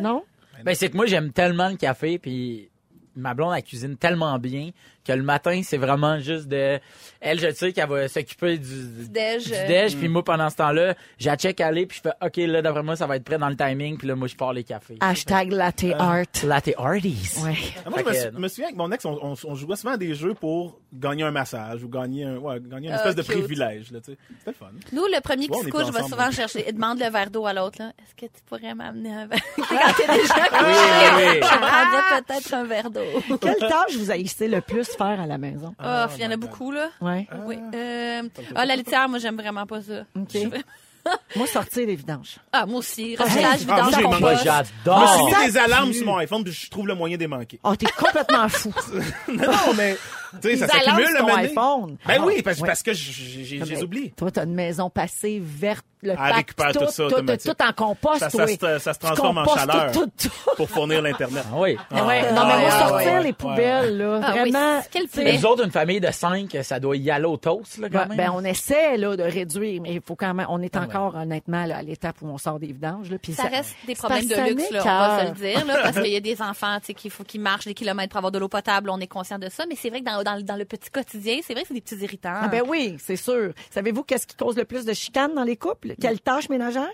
[0.00, 0.22] non?
[0.64, 2.70] Ben, c'est que moi, j'aime tellement le café, puis
[3.16, 4.70] ma blonde, elle cuisine tellement bien
[5.12, 6.78] que le matin, c'est vraiment juste de...
[7.22, 9.88] Elle, je sais qu'elle va s'occuper du, du déj, du euh.
[9.98, 13.06] puis moi, pendant ce temps-là, j'achèque aller, puis je fais, OK, là, d'après moi, ça
[13.06, 14.96] va être prêt dans le timing, puis là, moi, je pars les cafés.
[15.00, 16.24] Hashtag latte art.
[16.44, 17.32] Latte Arties.
[17.44, 17.54] Ouais.
[17.84, 20.14] Ah, Moi, je me, souviens avec mon ex, on, on- on jouait souvent à des
[20.14, 23.90] jeux pour gagner un massage ou gagner, un, ouais, gagner une Ah, espèce de privilège.
[23.92, 24.18] là, tu sais.
[24.38, 24.70] C'était le fun.
[24.92, 26.08] Nous, le premier qui se couche, je vais ensemble.
[26.10, 26.64] souvent chercher.
[26.66, 27.92] Il demande le verre d'eau à l'autre, là.
[27.98, 29.40] Est-ce que tu pourrais m'amener un verre?
[29.56, 31.40] Quand t'es déjà couché, oui, oui.
[31.42, 33.36] je prendrais peut-être un verre d'eau.
[33.40, 35.74] Quelle tâche vous haïssez le plus à la maison?
[35.78, 36.88] Ah, il y en a beaucoup, là.
[37.00, 37.26] Ouais.
[37.44, 37.58] Oui.
[37.74, 38.22] Euh,
[38.54, 40.02] ah, la litière, moi, j'aime vraiment pas ça.
[40.16, 40.36] OK.
[41.34, 42.36] Moi, sortir les vidanges.
[42.52, 43.16] Ah, moi aussi.
[43.18, 44.32] Ah, Recyclage, ah, moi, vidange, j'ai Moi, compost.
[44.32, 44.44] Je me
[44.84, 45.14] j'adore.
[45.14, 47.26] suis mis ça des alarmes sur mon iPhone, puis je trouve le moyen de les
[47.26, 47.58] manquer.
[47.64, 48.70] Oh, t'es complètement fou.
[49.32, 49.96] non, mais
[50.42, 51.96] tu sais, ça s'accumule ton iPhone.
[52.06, 52.66] Ben Ah, oui, parce, ouais.
[52.66, 54.12] parce que j'ai Mais oublié.
[54.16, 57.72] Toi, t'as une maison passée verte, le Elle pack, récupère tout ça tout, tout en
[57.74, 59.92] compost, Ça, ça se- ça se Tu transforme en chaleur.
[59.92, 60.50] Tout, tout, tout.
[60.56, 61.44] pour fournir l'Internet.
[61.52, 61.76] Ah oui.
[61.90, 63.32] Ouais, non, mais moi, ah, sortir ouais, les ouais.
[63.34, 64.80] poubelles, là, Ah oui, vraiment.
[65.12, 65.36] plaie.
[65.36, 68.08] Nous autres, une famille de cinq, ça doit y aller au toast, là, quand Ben,
[68.08, 68.16] même.
[68.16, 70.46] ben, on essaie là de réduire, mais il faut quand même.
[70.48, 73.10] On Ah est encore honnêtement là, à l'étape où on sort des vidanges.
[73.10, 75.66] Là, puis Ça reste des problèmes de luxe, ça là, on va se le dire,
[75.66, 78.08] là, parce qu'il y a des enfants, tu sais, qu'il faut qu'ils marchent des kilomètres
[78.10, 80.19] pour avoir de l'eau potable, on est conscient de ça, mais c'est vrai que dans,
[80.24, 82.32] dans, dans le petit quotidien, c'est vrai que c'est des petits irritants.
[82.42, 83.52] Ah ben oui, c'est sûr.
[83.70, 85.94] Savez-vous qu'est-ce qui cause le plus de chicanes dans les couples?
[86.00, 86.88] Quelle tâche ménagère?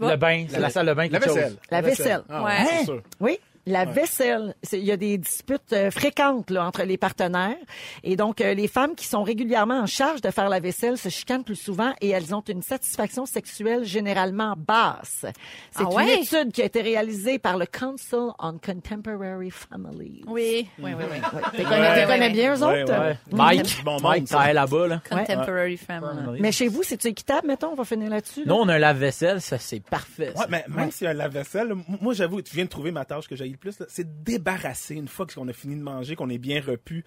[0.00, 1.56] Le bain, c'est la salle de bain La vaisselle.
[1.70, 2.22] La vaisselle.
[2.28, 2.52] Ah, Ouais.
[2.88, 3.00] Hein?
[3.18, 3.38] Oui.
[3.66, 7.56] La vaisselle, C'est- il y a des disputes euh, fréquentes là, entre les partenaires
[8.02, 11.08] et donc euh, les femmes qui sont régulièrement en charge de faire la vaisselle se
[11.10, 15.26] chicanent plus souvent et elles ont une satisfaction sexuelle généralement basse.
[15.70, 16.22] C'est Ah une ouais?
[16.22, 20.22] étude qui a été réalisée par le Council on Contemporary Families.
[20.26, 21.04] Oui, oui, oui, oui.
[21.10, 21.42] Ouais.
[21.54, 22.98] Tu connais, connais ouais, bien eux autres?
[23.00, 23.16] ouais.
[23.32, 24.36] Mike, Bon Mike, ça.
[24.36, 25.02] travaille là-bas, là.
[25.08, 26.40] Contemporary family.
[26.40, 27.68] Mais chez vous, c'est-tu équitable, mettons?
[27.72, 28.40] On va finir là-dessus.
[28.40, 28.46] là?
[28.46, 30.32] Nous, on a un lave-vaisselle, ça, c'est parfait.
[30.34, 30.46] ça.
[30.48, 33.28] Mais même s'il y a un lave-vaisselle, moi j'avoue, tu viens de trouver ma tâche
[33.28, 36.30] que j'ai le plus, là, c'est débarrasser une fois qu'on a fini de manger, qu'on
[36.30, 37.04] est bien repu.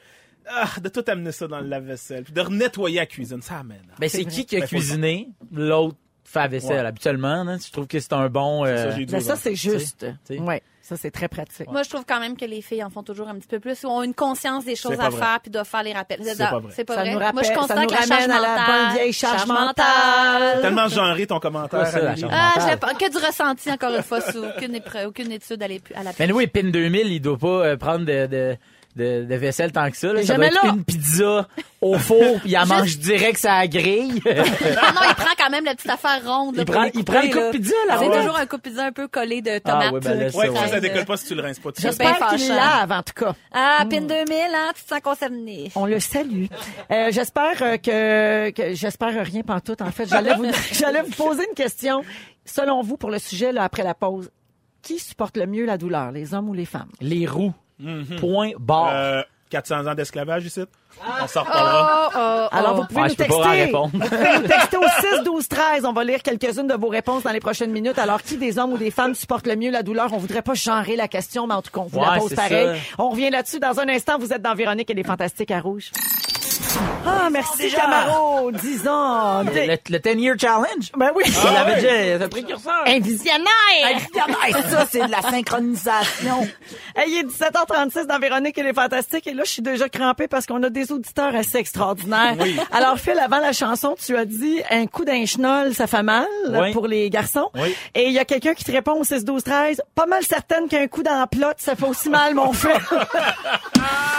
[0.47, 3.81] Ah, de tout amener ça dans le lave-vaisselle, puis de renettoyer la cuisine, ça amène.
[3.99, 5.29] Ben, c'est qui qui a Ben, cuisiné?
[5.51, 6.81] L'autre fait la vaisselle.
[6.81, 6.85] Ouais.
[6.87, 8.65] Habituellement, là, je trouve que c'est un bon...
[8.65, 10.05] euh, Ça, Ben, ça, c'est juste.
[10.29, 11.71] Ouais, ça, c'est très pratique.
[11.71, 13.85] Moi, je trouve quand même que les filles en font toujours un petit peu plus,
[13.85, 15.17] ou ont une conscience des choses à vrai.
[15.17, 16.19] faire, puis doivent faire les rappels.
[16.23, 16.73] C'est pas vrai.
[16.75, 17.13] C'est pas Ça vrai.
[17.13, 19.13] nous Moi, je rappelle- ça considère nous que la charge à la mentale- bonne vieille
[19.13, 20.61] charge mentale.
[20.61, 21.87] Tellement genré ton commentaire.
[21.87, 22.63] Ça, la charge Ah, mentale?
[22.63, 22.93] je l'ai pas.
[22.95, 26.47] Que du ressenti, encore une fois, sous aucune, épreuve, aucune étude à, la Mais oui,
[26.47, 28.57] PIN 2000, il doit pas euh, prendre de, de,
[28.95, 30.13] de, de vaisselle tant que ça.
[30.13, 30.23] Là.
[30.23, 30.69] Ça doit être là.
[30.71, 31.47] une pizza
[31.81, 34.21] au four, puis il la mange direct ça la grille.
[34.85, 36.55] Ah non, il prend quand même la petite affaire ronde.
[36.55, 37.51] là, il prend, il prend le couper, coup de là.
[37.51, 37.97] pizza, là.
[37.99, 38.17] C'est ouais.
[38.17, 39.93] toujours un coup de pizza un peu collé de Ah, tomates.
[39.93, 40.67] ouais, ben là, qui ça, Ouais, ouais.
[40.67, 41.71] ça, décolle pas si tu le rinces pas.
[41.71, 43.33] tout J'espère qu'il lave, en tout cas.
[43.51, 44.11] Ah, PIN 2000,
[44.53, 45.71] hein, tu te sens concerné.
[45.75, 46.45] On le salue.
[46.91, 49.81] Euh, j'espère euh, que, que j'espère rien pantoute.
[49.81, 52.03] En fait, j'allais vous j'allais vous poser une question.
[52.45, 54.29] Selon vous, pour le sujet là, après la pause,
[54.81, 56.89] qui supporte le mieux la douleur, les hommes ou les femmes?
[56.99, 57.53] Les roues.
[58.19, 58.89] Point barre.
[58.93, 60.61] Euh, 400 ans d'esclavage ici.
[61.21, 62.09] On s'en reparlera.
[62.09, 62.55] Oh, oh, oh.
[62.57, 63.71] Alors, vous pouvez Ouais, nous texter.
[63.71, 64.83] Vous pouvez nous texter au
[65.17, 65.85] 6 12 13.
[65.85, 67.99] On va lire quelques-unes de vos réponses dans les prochaines minutes.
[67.99, 70.11] Alors, qui des hommes ou des femmes supporte le mieux la douleur?
[70.11, 72.79] On voudrait pas genrer la question, mais en tout cas, on vous la pose pareil.
[72.79, 72.95] ça.
[72.97, 74.17] On revient là-dessus dans un instant.
[74.17, 75.91] Vous êtes dans Véronique et les Fantastiques à Rouge.
[77.05, 77.77] Ah, merci Déjà.
[77.81, 78.51] Camaro.
[78.51, 79.43] 10 ans.
[79.43, 80.91] Le, le 10-year challenge?
[80.97, 81.23] Ben oui.
[81.27, 82.83] Il l'avait déjà, c'est un précurseur.
[82.85, 83.47] Un visionnaire.
[83.83, 86.47] Hey, ça, c'est de la synchronisation.
[86.95, 90.27] Hey, il est 17h36 dans Véronique et les Fantastiques et là, je suis déjà crampée
[90.27, 92.35] parce qu'on a des auditeurs assez extraordinaires.
[92.71, 96.27] Alors, Phil, avant la chanson, tu as dit un coup d'un chenol, ça fait mal
[96.51, 96.71] Oui.
[96.71, 97.49] pour les garçons.
[97.55, 97.75] Oui.
[97.95, 100.67] Et il y a quelqu'un qui te répond au 6 12 13 pas mal certaine
[100.67, 102.69] qu'un coup dans la plotte, ça fait aussi mal, mon Phil.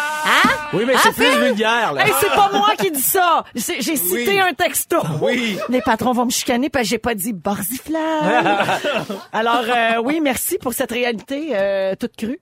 [0.75, 2.07] Oui, mais c'est plus vulgaire, là.
[2.07, 3.45] Hey, c'est pas moi qui dis ça.
[3.55, 4.41] J'ai cité Oui.
[4.41, 4.97] un texto.
[5.21, 5.59] Oui.
[5.69, 8.81] Les patrons vont me chicaner parce que j'ai pas dit borziflard.
[9.33, 12.41] Alors, euh, oui, merci pour cette réalité euh, toute crue.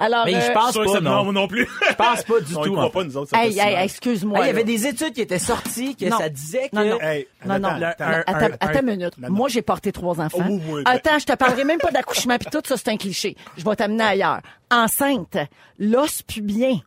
[0.00, 1.24] Alors, Mais je euh, pense que pas, ça- non.
[1.24, 1.68] non, non plus.
[1.88, 2.72] Je pense pas du On tout.
[2.72, 3.34] croit en pas, nous autres.
[3.34, 4.38] Hey, hey, excuse-moi.
[4.40, 6.18] Ah, il y avait des études qui étaient sorties que Non.
[6.18, 6.76] ça disait que...
[6.76, 7.00] Non, non.
[7.00, 8.04] Hey, Non, non, attends, non, attends.
[8.04, 9.14] un- attends, un- attends un- une minute.
[9.28, 10.38] Moi, j'ai porté trois enfants.
[10.48, 12.96] Oh, oui, ben- Attends, je te parlerai même pas d'accouchement puis tout, ça, c'est un
[12.96, 13.36] cliché.
[13.56, 14.38] Je vais t'amener ailleurs.
[14.70, 15.36] Enceinte,
[15.80, 16.78] l'os pubien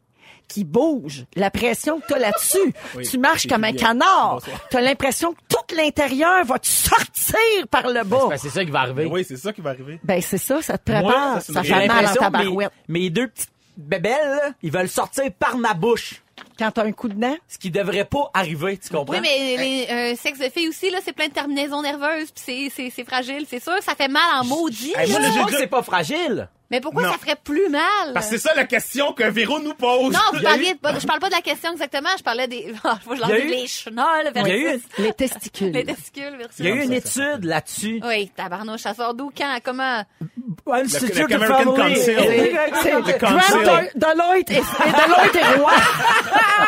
[0.51, 2.57] qui bouge, la pression que t'as là-dessus.
[2.95, 4.35] Oui, tu marches comme un canard.
[4.35, 4.67] Bonsoir.
[4.69, 7.37] T'as l'impression que tout l'intérieur va te sortir
[7.69, 8.27] par le bas.
[8.29, 9.05] Ben, c'est ça qui va arriver.
[9.05, 9.99] Oui, c'est ça qui va arriver.
[10.03, 11.41] Ben, c'est ça, ça te Moi, prépare.
[11.41, 12.71] ça, fait mal en tabarouette.
[12.87, 16.21] mes, mes deux petites bébelles, là, ils veulent sortir par ma bouche.
[16.59, 19.13] Quand t'as un coup de dent, Ce qui devrait pas arriver, tu comprends?
[19.13, 22.43] Oui, mais les, euh, sexe de filles aussi, là, c'est plein de terminaisons nerveuses, puis
[22.45, 23.45] c'est, c'est, c'est fragile.
[23.49, 24.93] C'est sûr, ça fait mal en maudit.
[24.97, 26.49] Hey, Je moi, dis pas déjà- que c'est pas fragile.
[26.71, 27.12] Mais pourquoi Non.
[27.12, 27.81] ça ferait plus mal?
[28.13, 30.13] Parce que c'est ça la question que Véro nous pose.
[30.13, 32.47] Non, vous Il y a parliez, je parle pas de la question exactement, je parlais
[32.47, 34.55] des, faut que je leur Il y a dise eu- les chenolles Il y a
[34.57, 35.71] eu, versus les testicules.
[35.73, 36.60] les testicules versus.
[36.60, 37.31] il y a eu une ça, ça.
[37.34, 38.01] étude là-dessus.
[38.05, 40.03] Oui, tabarnouche, ça sort d'où, quand, comment?
[40.71, 41.95] Institute le of American Family.
[41.95, 42.15] Council.
[42.81, 43.63] C'est Le council.
[43.65, 45.71] Dol- Deloitte et, et Deloitte et Roy.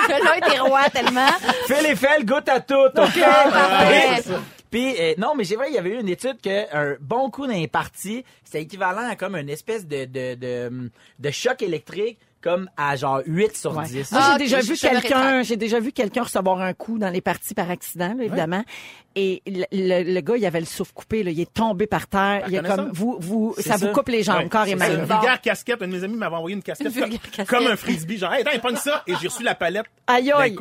[0.09, 1.27] Là, t'es roi tellement.
[1.67, 3.19] Fais les faits, goûte à tout, OK?
[3.19, 4.23] parfait.
[4.73, 7.29] Puis, euh, non, mais c'est vrai, il y avait eu une étude que un bon
[7.29, 12.17] coup d'un parti, c'était équivalent à comme une espèce de, de, de, de choc électrique,
[12.41, 13.86] comme à genre 8 sur Ouais.
[13.86, 14.12] 10.
[14.12, 17.09] Moi, Ah, j'ai ok, déjà vu quelqu'un, j'ai déjà vu quelqu'un recevoir un coup dans
[17.09, 18.63] les parties par accident, là, évidemment.
[19.15, 22.08] Et le, le- le gars, il avait le souffle coupé, là, il est tombé par
[22.08, 22.45] terre.
[22.47, 22.78] Il est connaissance.
[22.78, 23.86] comme vous, vous, ça, ça.
[23.86, 24.86] vous coupe les jambes Ouais, carrément.
[24.86, 25.13] c'est Une Bon.
[25.19, 25.82] vulgaire casquette.
[25.84, 27.47] Un de mes amis m'avait envoyé une casquette, Une comme, vulgaire casquette.
[27.47, 28.17] comme un frisbee.
[28.17, 29.04] Genre, hey, attends, pogne ça?
[29.06, 29.86] Et j'ai reçu la palette.
[30.08, 30.56] Aïe, d'un aïe.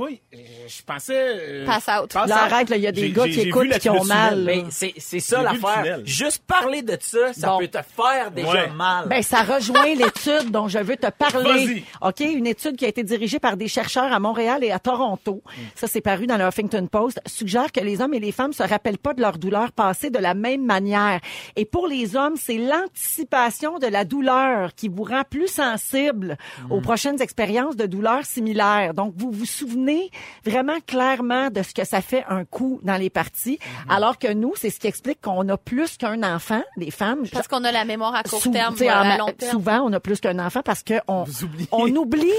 [0.68, 1.14] Je pensais.
[1.16, 2.12] euh, Pass out.
[2.12, 2.52] pass Là, out.
[2.52, 4.42] arrête, il y a des gars qui écoutent qui ont mal.
[4.44, 6.00] Mais c'est, c'est ça l'affaire.
[6.04, 7.58] Juste parler de ça, ça Bon.
[7.58, 8.70] peut te faire déjà Ouais.
[8.70, 9.08] mal.
[9.08, 11.66] Ben, ça rejoint l'étude dont je veux te parler.
[11.66, 11.84] Vas-y.
[12.02, 15.42] OK, une étude qui a été dirigée par des chercheurs à Montréal et à Toronto.
[15.74, 17.20] Ça, c'est paru dans le Huffington Post.
[17.26, 20.18] Suggère que les hommes et les femmes se rappellent pas de leur douleur passée de
[20.18, 21.20] la même manière.
[21.54, 26.36] Et pour les hommes, c'est l'anticipation de la douleur qui vous rend plus sensible
[26.70, 28.94] aux prochaines expériences de douleur similaires.
[28.94, 30.10] Donc, vous vous souvenez
[30.44, 33.58] vraiment clairement de ce que ça fait un coup dans les parties.
[33.88, 37.22] Alors que nous, c'est ce qui explique qu'on a plus qu'un enfant, les femmes.
[37.32, 39.50] Parce qu'on a la mémoire à court Sou- terme, ou à long terme.
[39.52, 41.68] Souvent, on a plus qu'un enfant parce qu'on Vous oubliez.
[41.72, 42.30] on oublie.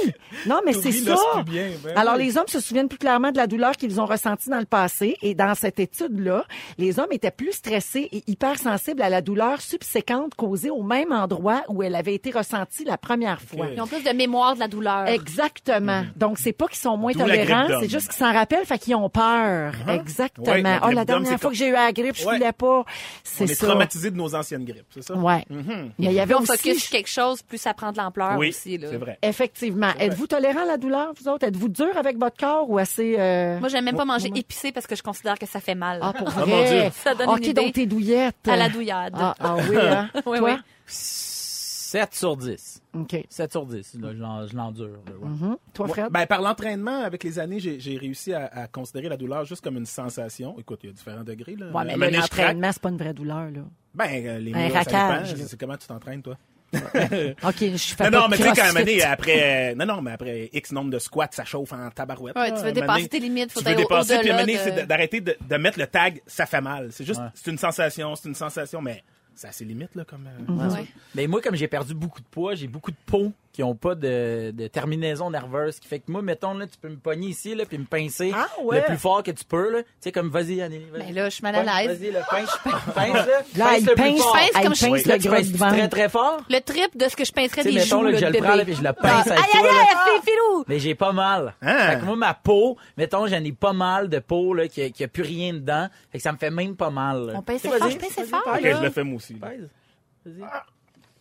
[0.48, 1.16] Non, mais c'est ça.
[1.46, 2.26] ben Alors, oui.
[2.26, 5.16] les hommes se souviennent plus clairement de la douleur qu'ils ont ressentie dans le passé.
[5.22, 6.46] Et dans cette étude-là,
[6.78, 11.62] les hommes étaient plus stressés et hypersensibles à la douleur subséquente causée au même endroit
[11.70, 13.68] où elle avait été ressentie la première fois.
[13.74, 15.08] Ils ont plus de mémoire de la douleur.
[15.08, 16.04] Exactement.
[16.16, 19.10] Donc, c'est pas qu'ils sont moins tolérants, c'est juste qu'ils s'en rappellent, fait qu'ils ont
[19.10, 19.74] peur.
[19.88, 20.48] Exactement.
[20.48, 22.36] Ouais, la oh, la dernière fois comme- que j'ai eu la grippe, je Ouais.
[22.36, 22.80] filais pas.
[22.80, 22.86] On
[23.24, 23.68] C'est est ça.
[23.68, 25.16] traumatisé de nos anciennes grippes, c'est ça?
[25.16, 25.46] Ouais.
[25.50, 25.92] Mhm.
[26.00, 28.38] Mais il y avait Plus on focus sur quelque chose, plus ça prend de l'ampleur
[28.38, 28.78] Oui, aussi.
[28.78, 28.88] Là.
[28.92, 29.18] c'est vrai.
[29.22, 29.92] Effectivement.
[30.00, 31.46] Êtes-vous tolérant à la douleur, vous autres?
[31.46, 33.16] Êtes-vous dur avec votre corps ou assez...
[33.20, 35.83] euh, Moi, j'aime même pas manger épicé parce que je considère que ça fait mal.
[36.02, 36.46] Ah, pour Ah, vrai?
[36.48, 36.92] mon Dieu.
[37.04, 37.54] Ça donne OK, une idée.
[37.54, 38.48] donc t'es douillette.
[38.48, 39.14] À la douillade.
[39.16, 40.10] Ah, ah oui, hein?
[40.26, 40.52] Oui, Toi?
[40.54, 40.58] oui.
[40.86, 42.82] 7 sur 10.
[42.96, 43.26] OK.
[43.30, 43.96] 7 sur 10.
[44.02, 44.88] Là, je l'en- je l'endure.
[44.88, 45.28] là, ouais.
[45.30, 45.58] Mhm.
[45.74, 46.12] Toi, Moi, Fred?
[46.12, 49.64] ben, par l'entraînement, avec les années, j'ai j'ai réussi à, à considérer la douleur juste
[49.64, 50.56] comme une sensation.
[50.60, 51.56] Écoute, il y a différents degrés.
[51.56, 51.68] Là.
[51.72, 52.22] ouais, mais Un là, craque.
[52.38, 53.62] l'entraînement, c'est pas une vraie douleur, là.
[53.94, 55.46] Ben, euh, les raquage, là.
[55.48, 56.36] C'est comment tu t'entraînes, toi?
[57.44, 59.86] OK, je fais Non, pas non, de mais tu sais, quand même, après, euh, non,
[59.86, 62.36] non, mais après X nombre de squats, ça chauffe en tabarouette.
[62.36, 62.58] Ouais, là.
[62.58, 65.36] tu veux dépasser donné, tes limites, faut Tu veux dépasser, puis de- c'est d'arrêter de,
[65.48, 66.90] de mettre le tag, ça fait mal.
[66.92, 67.28] C'est juste, Ouais.
[67.34, 69.04] c'est une sensation, c'est une sensation, mais
[69.36, 70.28] ça a ses limites, là, comme.
[70.28, 70.86] euh, Ouais.
[71.16, 73.94] Mais moi, comme j'ai perdu beaucoup de poids, j'ai beaucoup de peau qui ont pas
[73.96, 75.80] de, de terminaison nerveuse.
[75.80, 78.32] Qui fait que moi, mettons, là, tu peux me pogner ici, là, puis me pincer
[78.36, 78.80] Ah, ouais.
[78.80, 79.84] le plus fort que tu peux, là.
[79.84, 81.04] Tu sais, comme, vas-y, Anneli, vas-y.
[81.04, 82.00] Ben là, je suis mal à Pince, l'aise.
[82.02, 82.58] Vas-y, le pince,
[82.96, 83.26] pince, là.
[83.56, 84.34] Là, Pince il le plus pince, fort.
[84.34, 85.90] pince comme pince je- le Là, tu gros du très, ventre.
[85.90, 86.42] très fort.
[86.50, 88.40] Le trip de ce que je pincerais Tu sais, des mettons, joues, là, je le
[88.40, 90.64] prends, là, puis je le pince avec Aïe, aïe, filou!
[90.68, 91.54] Mais j'ai pas mal.
[91.62, 91.78] Hein?
[91.92, 94.90] Fait que moi, ma peau, mettons, j'en ai pas mal de peau, là, qui a,
[94.90, 95.88] qui a plus rien dedans.
[96.12, 97.32] Fait que ça me fait même pas mal.
[97.36, 98.62] On sais, fort, je fort, pince.
[98.64, 98.78] Là.
[98.80, 99.36] je le fais moi aussi.
[99.36, 100.42] Vas-y.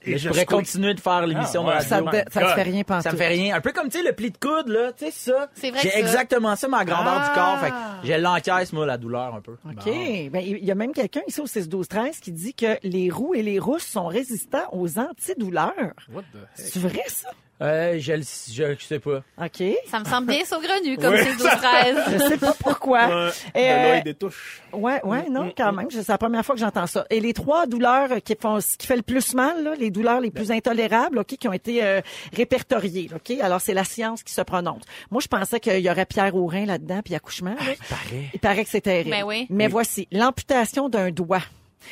[0.04, 1.88] Et je je pourrais continuer de faire l'émission Ah, de ouais.
[1.88, 1.88] radio.
[1.88, 2.54] Ça, te- ça te God.
[2.54, 3.02] fait rien penser.
[3.08, 3.54] Ça me fait rien.
[3.56, 4.92] Un peu comme, tu sais, le pli de coude, là.
[4.92, 5.48] Tu sais, ça.
[5.54, 7.28] C'est vrai J'ai exactement ça, ma grandeur Ah.
[7.28, 7.58] du corps.
[7.60, 9.52] Fait que je l'encaisse, moi, la douleur, un peu.
[9.52, 9.84] OK.
[9.84, 13.42] Ben, il y a même quelqu'un ici au 6-12-13 qui dit que les roux et
[13.42, 15.94] les rousses sont résistants aux antidouleurs.
[16.12, 16.48] What the heck?
[16.54, 17.28] C'est vrai, ça?
[17.62, 19.22] Euh, je le je, je sais pas.
[19.40, 19.62] OK.
[19.86, 21.24] Ça me semble bien saugrenu, comme Ouais.
[21.24, 22.12] c'est 12-13.
[22.12, 23.06] Je sais pas pourquoi.
[23.06, 24.60] Ouais, euh, l'œil des touches.
[24.72, 25.86] Ouais, ouais, non, quand même.
[25.90, 27.06] C'est la première fois que j'entends ça.
[27.08, 30.30] Et les trois douleurs qui font, qui fait le plus mal, là, les douleurs les
[30.30, 32.00] plus intolérables, ok, qui ont été euh,
[32.36, 33.38] répertoriées, ok.
[33.40, 34.82] Alors c'est la science qui se prononce.
[35.10, 37.54] Moi, je pensais qu'il y aurait Pierre Aurin là-dedans, puis accouchement.
[37.54, 37.74] là.
[37.88, 38.28] Pareil.
[38.34, 39.10] Il paraît que c'est terrible.
[39.10, 39.46] Ben oui.
[39.50, 41.42] Mais voici l'amputation d'un doigt.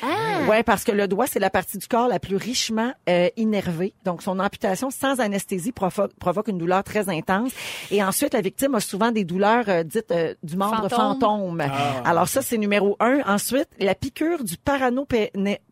[0.01, 0.47] Ah!
[0.49, 3.93] Ouais, parce que le doigt, c'est la partie du corps la plus richement euh, innervée.
[4.05, 7.51] Donc, son amputation sans anesthésie provoque, provoque une douleur très intense.
[7.91, 11.19] Et ensuite, la victime a souvent des douleurs euh, dites euh, du membre Fantôme.
[11.19, 11.63] fantôme.
[12.05, 13.19] Alors ça, c'est numéro un.
[13.27, 15.31] Ensuite, la piqûre du paranopé-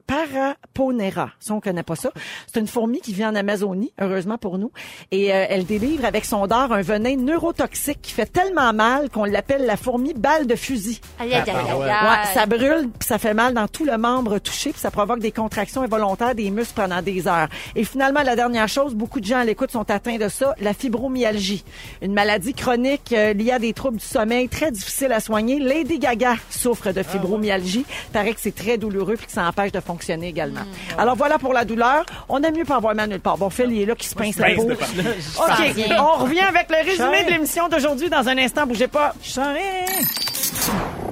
[0.09, 1.29] Paraponera.
[1.39, 2.11] Ça, on connaît pas ça.
[2.51, 4.71] C'est une fourmi qui vit en Amazonie, heureusement pour nous.
[5.11, 9.25] Et euh, elle délivre avec son dard un venin neurotoxique qui fait tellement mal qu'on
[9.25, 10.99] l'appelle la fourmi balle de fusil.
[11.19, 12.27] Aïe, aïe, aïe, aïe, Ouais, aïe.
[12.33, 15.83] ça brûle, ça fait mal dans tout le membre touché, puis ça provoque des contractions
[15.83, 17.47] involontaires des muscles pendant des heures.
[17.75, 20.73] Et finalement, la dernière chose, beaucoup de gens à l'écoute sont atteints de ça, la
[20.73, 21.63] fibromyalgie,
[22.01, 25.59] une maladie chronique euh, liée à des troubles du sommeil très difficiles à soigner.
[25.59, 27.85] Lady Gaga souffre de fibromyalgie.
[28.11, 30.61] Paraît que c'est très douloureux puis que ça empêche de fonctionner également.
[30.97, 32.05] Alors voilà pour la douleur.
[32.27, 33.37] On aime mieux pas avoir mal nulle part.
[33.37, 34.71] Bon, Phil, il est là qui se pince la pince peau.
[34.71, 38.65] OK, on revient avec le résumé de l'émission d'aujourd'hui dans un instant.
[38.65, 39.13] Bougez pas.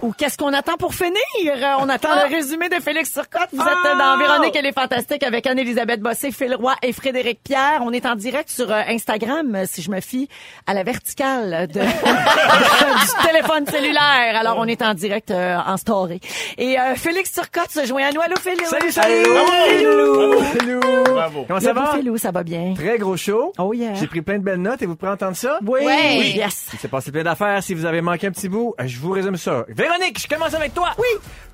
[0.03, 1.17] Ou qu'est-ce qu'on attend pour finir?
[1.47, 3.49] Euh, On attend le résumé de Félix Turcotte.
[3.51, 7.39] Vous êtes euh, dans Véronique, elle est fantastique avec Anne-Élisabeth Bossé, Phil Roy et Frédéric
[7.43, 7.81] Pierre.
[7.81, 10.29] On est en direct sur euh, Instagram, si je me fie
[10.67, 14.35] à la verticale de, du téléphone cellulaire.
[14.39, 16.21] Alors, on est en direct euh, en story.
[16.57, 18.21] Et euh, Félix Turcotte se joint à nous.
[18.21, 18.69] Allô, Félix?
[18.69, 19.23] Salut, salut!
[19.23, 20.43] Bravo.
[20.61, 21.03] Hello!
[21.05, 21.45] Bravo.
[21.47, 21.93] Comment ça va?
[21.97, 22.75] Philou, ça va bien?
[22.75, 23.51] Très gros show.
[23.57, 23.95] Oh yeah.
[23.95, 25.59] J'ai pris plein de belles notes et vous pouvez entendre ça?
[25.65, 25.79] Oui.
[25.83, 26.33] Oui.
[26.35, 26.67] Yes.
[26.73, 27.63] Il s'est passé plein d'affaires.
[27.63, 29.46] Si vous avez manqué un petit bout, je vous résume ça.
[29.69, 30.89] Véronique, je commence avec toi.
[30.97, 31.05] Oui.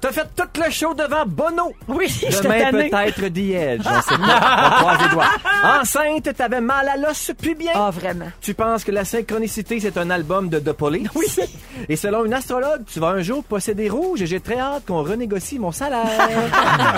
[0.03, 1.71] T'as fait tout le show devant Bono.
[1.87, 3.81] Oui, je Demain peut-être The Edge.
[3.85, 4.67] On sait pas.
[4.67, 5.29] On croise les doigts.
[5.63, 7.71] Enceinte, t'avais mal à l'os plus bien.
[7.73, 8.25] Ah, vraiment.
[8.41, 11.07] Tu penses que la synchronicité, c'est un album de The Police?
[11.15, 11.27] Oui.
[11.89, 15.03] Et selon une astrologue, tu vas un jour posséder rouge et j'ai très hâte qu'on
[15.03, 16.29] renégocie mon salaire.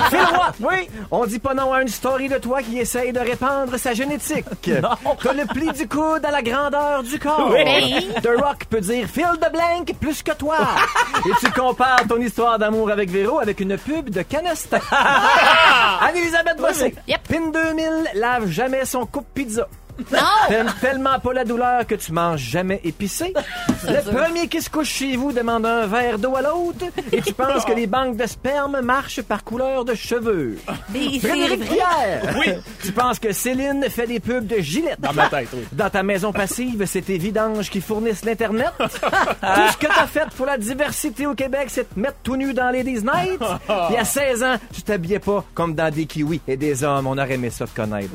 [0.10, 0.90] Phil Roy, oui.
[1.12, 4.46] On dit pas non à une story de toi qui essaye de répandre sa génétique.
[4.64, 7.52] T'as le pli du coude à la grandeur du corps.
[7.52, 8.08] Oui.
[8.22, 10.58] The Rock peut dire Phil de blank plus que toi.
[11.26, 14.80] Et tu compares ton histoire d'amour avec Véro avec une pub de Canasta.
[16.02, 16.96] Anne-Elisabeth Bossé.
[17.08, 17.28] Yep.
[17.28, 19.68] Pin 2000 lave jamais son coupe pizza.
[20.12, 20.20] Non!
[20.48, 23.34] T'aimes tellement pas la douleur que tu manges jamais épicé.
[23.88, 27.34] Le premier qui se couche chez vous demande un verre d'eau à l'autre et tu
[27.34, 30.58] penses que les banques de sperme marchent par couleur de cheveux.
[30.94, 31.76] Mais Frédéric vrai.
[31.76, 32.36] Pierre!
[32.38, 32.54] Oui!
[32.84, 34.96] Tu penses que Céline fait des pubs de gilets?
[35.00, 35.66] Dans ma tête, oui.
[35.72, 38.72] Dans ta maison passive, c'est tes vidanges qui fournissent l'Internet.
[38.78, 42.54] tout ce que t'as fait pour la diversité au Québec, c'est te mettre tout nu
[42.54, 43.42] dans les Night.
[43.90, 47.08] Il y a 16 ans, tu t'habillais pas comme dans des kiwis et des hommes.
[47.08, 48.10] On aurait aimé ça te connaître.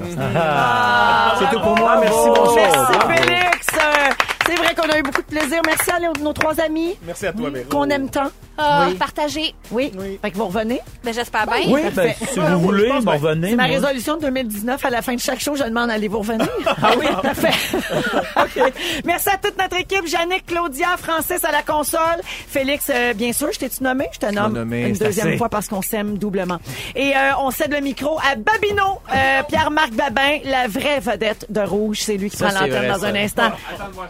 [1.38, 1.98] C'est tout pour moi.
[2.00, 2.54] Merci, bonjour.
[2.56, 2.92] Merci.
[3.22, 3.66] Félix.
[3.74, 4.11] Euh,
[4.46, 5.61] C'est vrai qu'on a eu beaucoup de plaisir.
[5.66, 8.30] Merci à nos, nos trois amis Merci à toi, qu'on aime tant.
[8.62, 8.94] Ah, Oui.
[8.94, 9.55] partagez.
[9.70, 9.92] Oui.
[9.99, 10.18] Oui.
[10.23, 10.81] Fait que vous revenez?
[11.05, 11.57] Ben, j'espère bien.
[11.68, 13.20] Oui, ben, si vous voulez, pense bon, bien.
[13.20, 13.51] venez.
[13.51, 13.75] C'est ma moi.
[13.77, 14.85] résolution de 2019.
[14.85, 16.49] À la fin de chaque show, je demande allez-vous revenir?
[16.83, 17.51] Ah oui, parfait.
[18.37, 18.73] OK.
[19.05, 20.07] Merci à toute notre équipe.
[20.07, 22.20] Jannick, Claudia, Francis à la console.
[22.25, 24.07] Félix, euh, bien sûr, je t'ai-tu nommé?
[24.12, 25.38] Je te nomme nommé, une c'est deuxième assez.
[25.38, 26.59] fois parce qu'on s'aime doublement.
[26.94, 31.61] Et euh, on cède le micro à Babino, euh, Pierre-Marc Babin, la vraie vedette de
[31.61, 32.01] Rouge.
[32.03, 33.53] C'est lui qui Ça, prend c'est l'antenne vrai, dans un instant.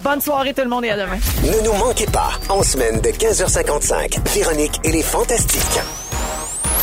[0.02, 1.18] Bonne soirée tout le monde et à demain.
[1.44, 5.81] Ne nous manquez pas, en semaine de 15h55, Véronique et les Fantastiques.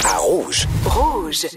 [0.05, 0.67] À Rouge.
[0.85, 1.47] Rouge.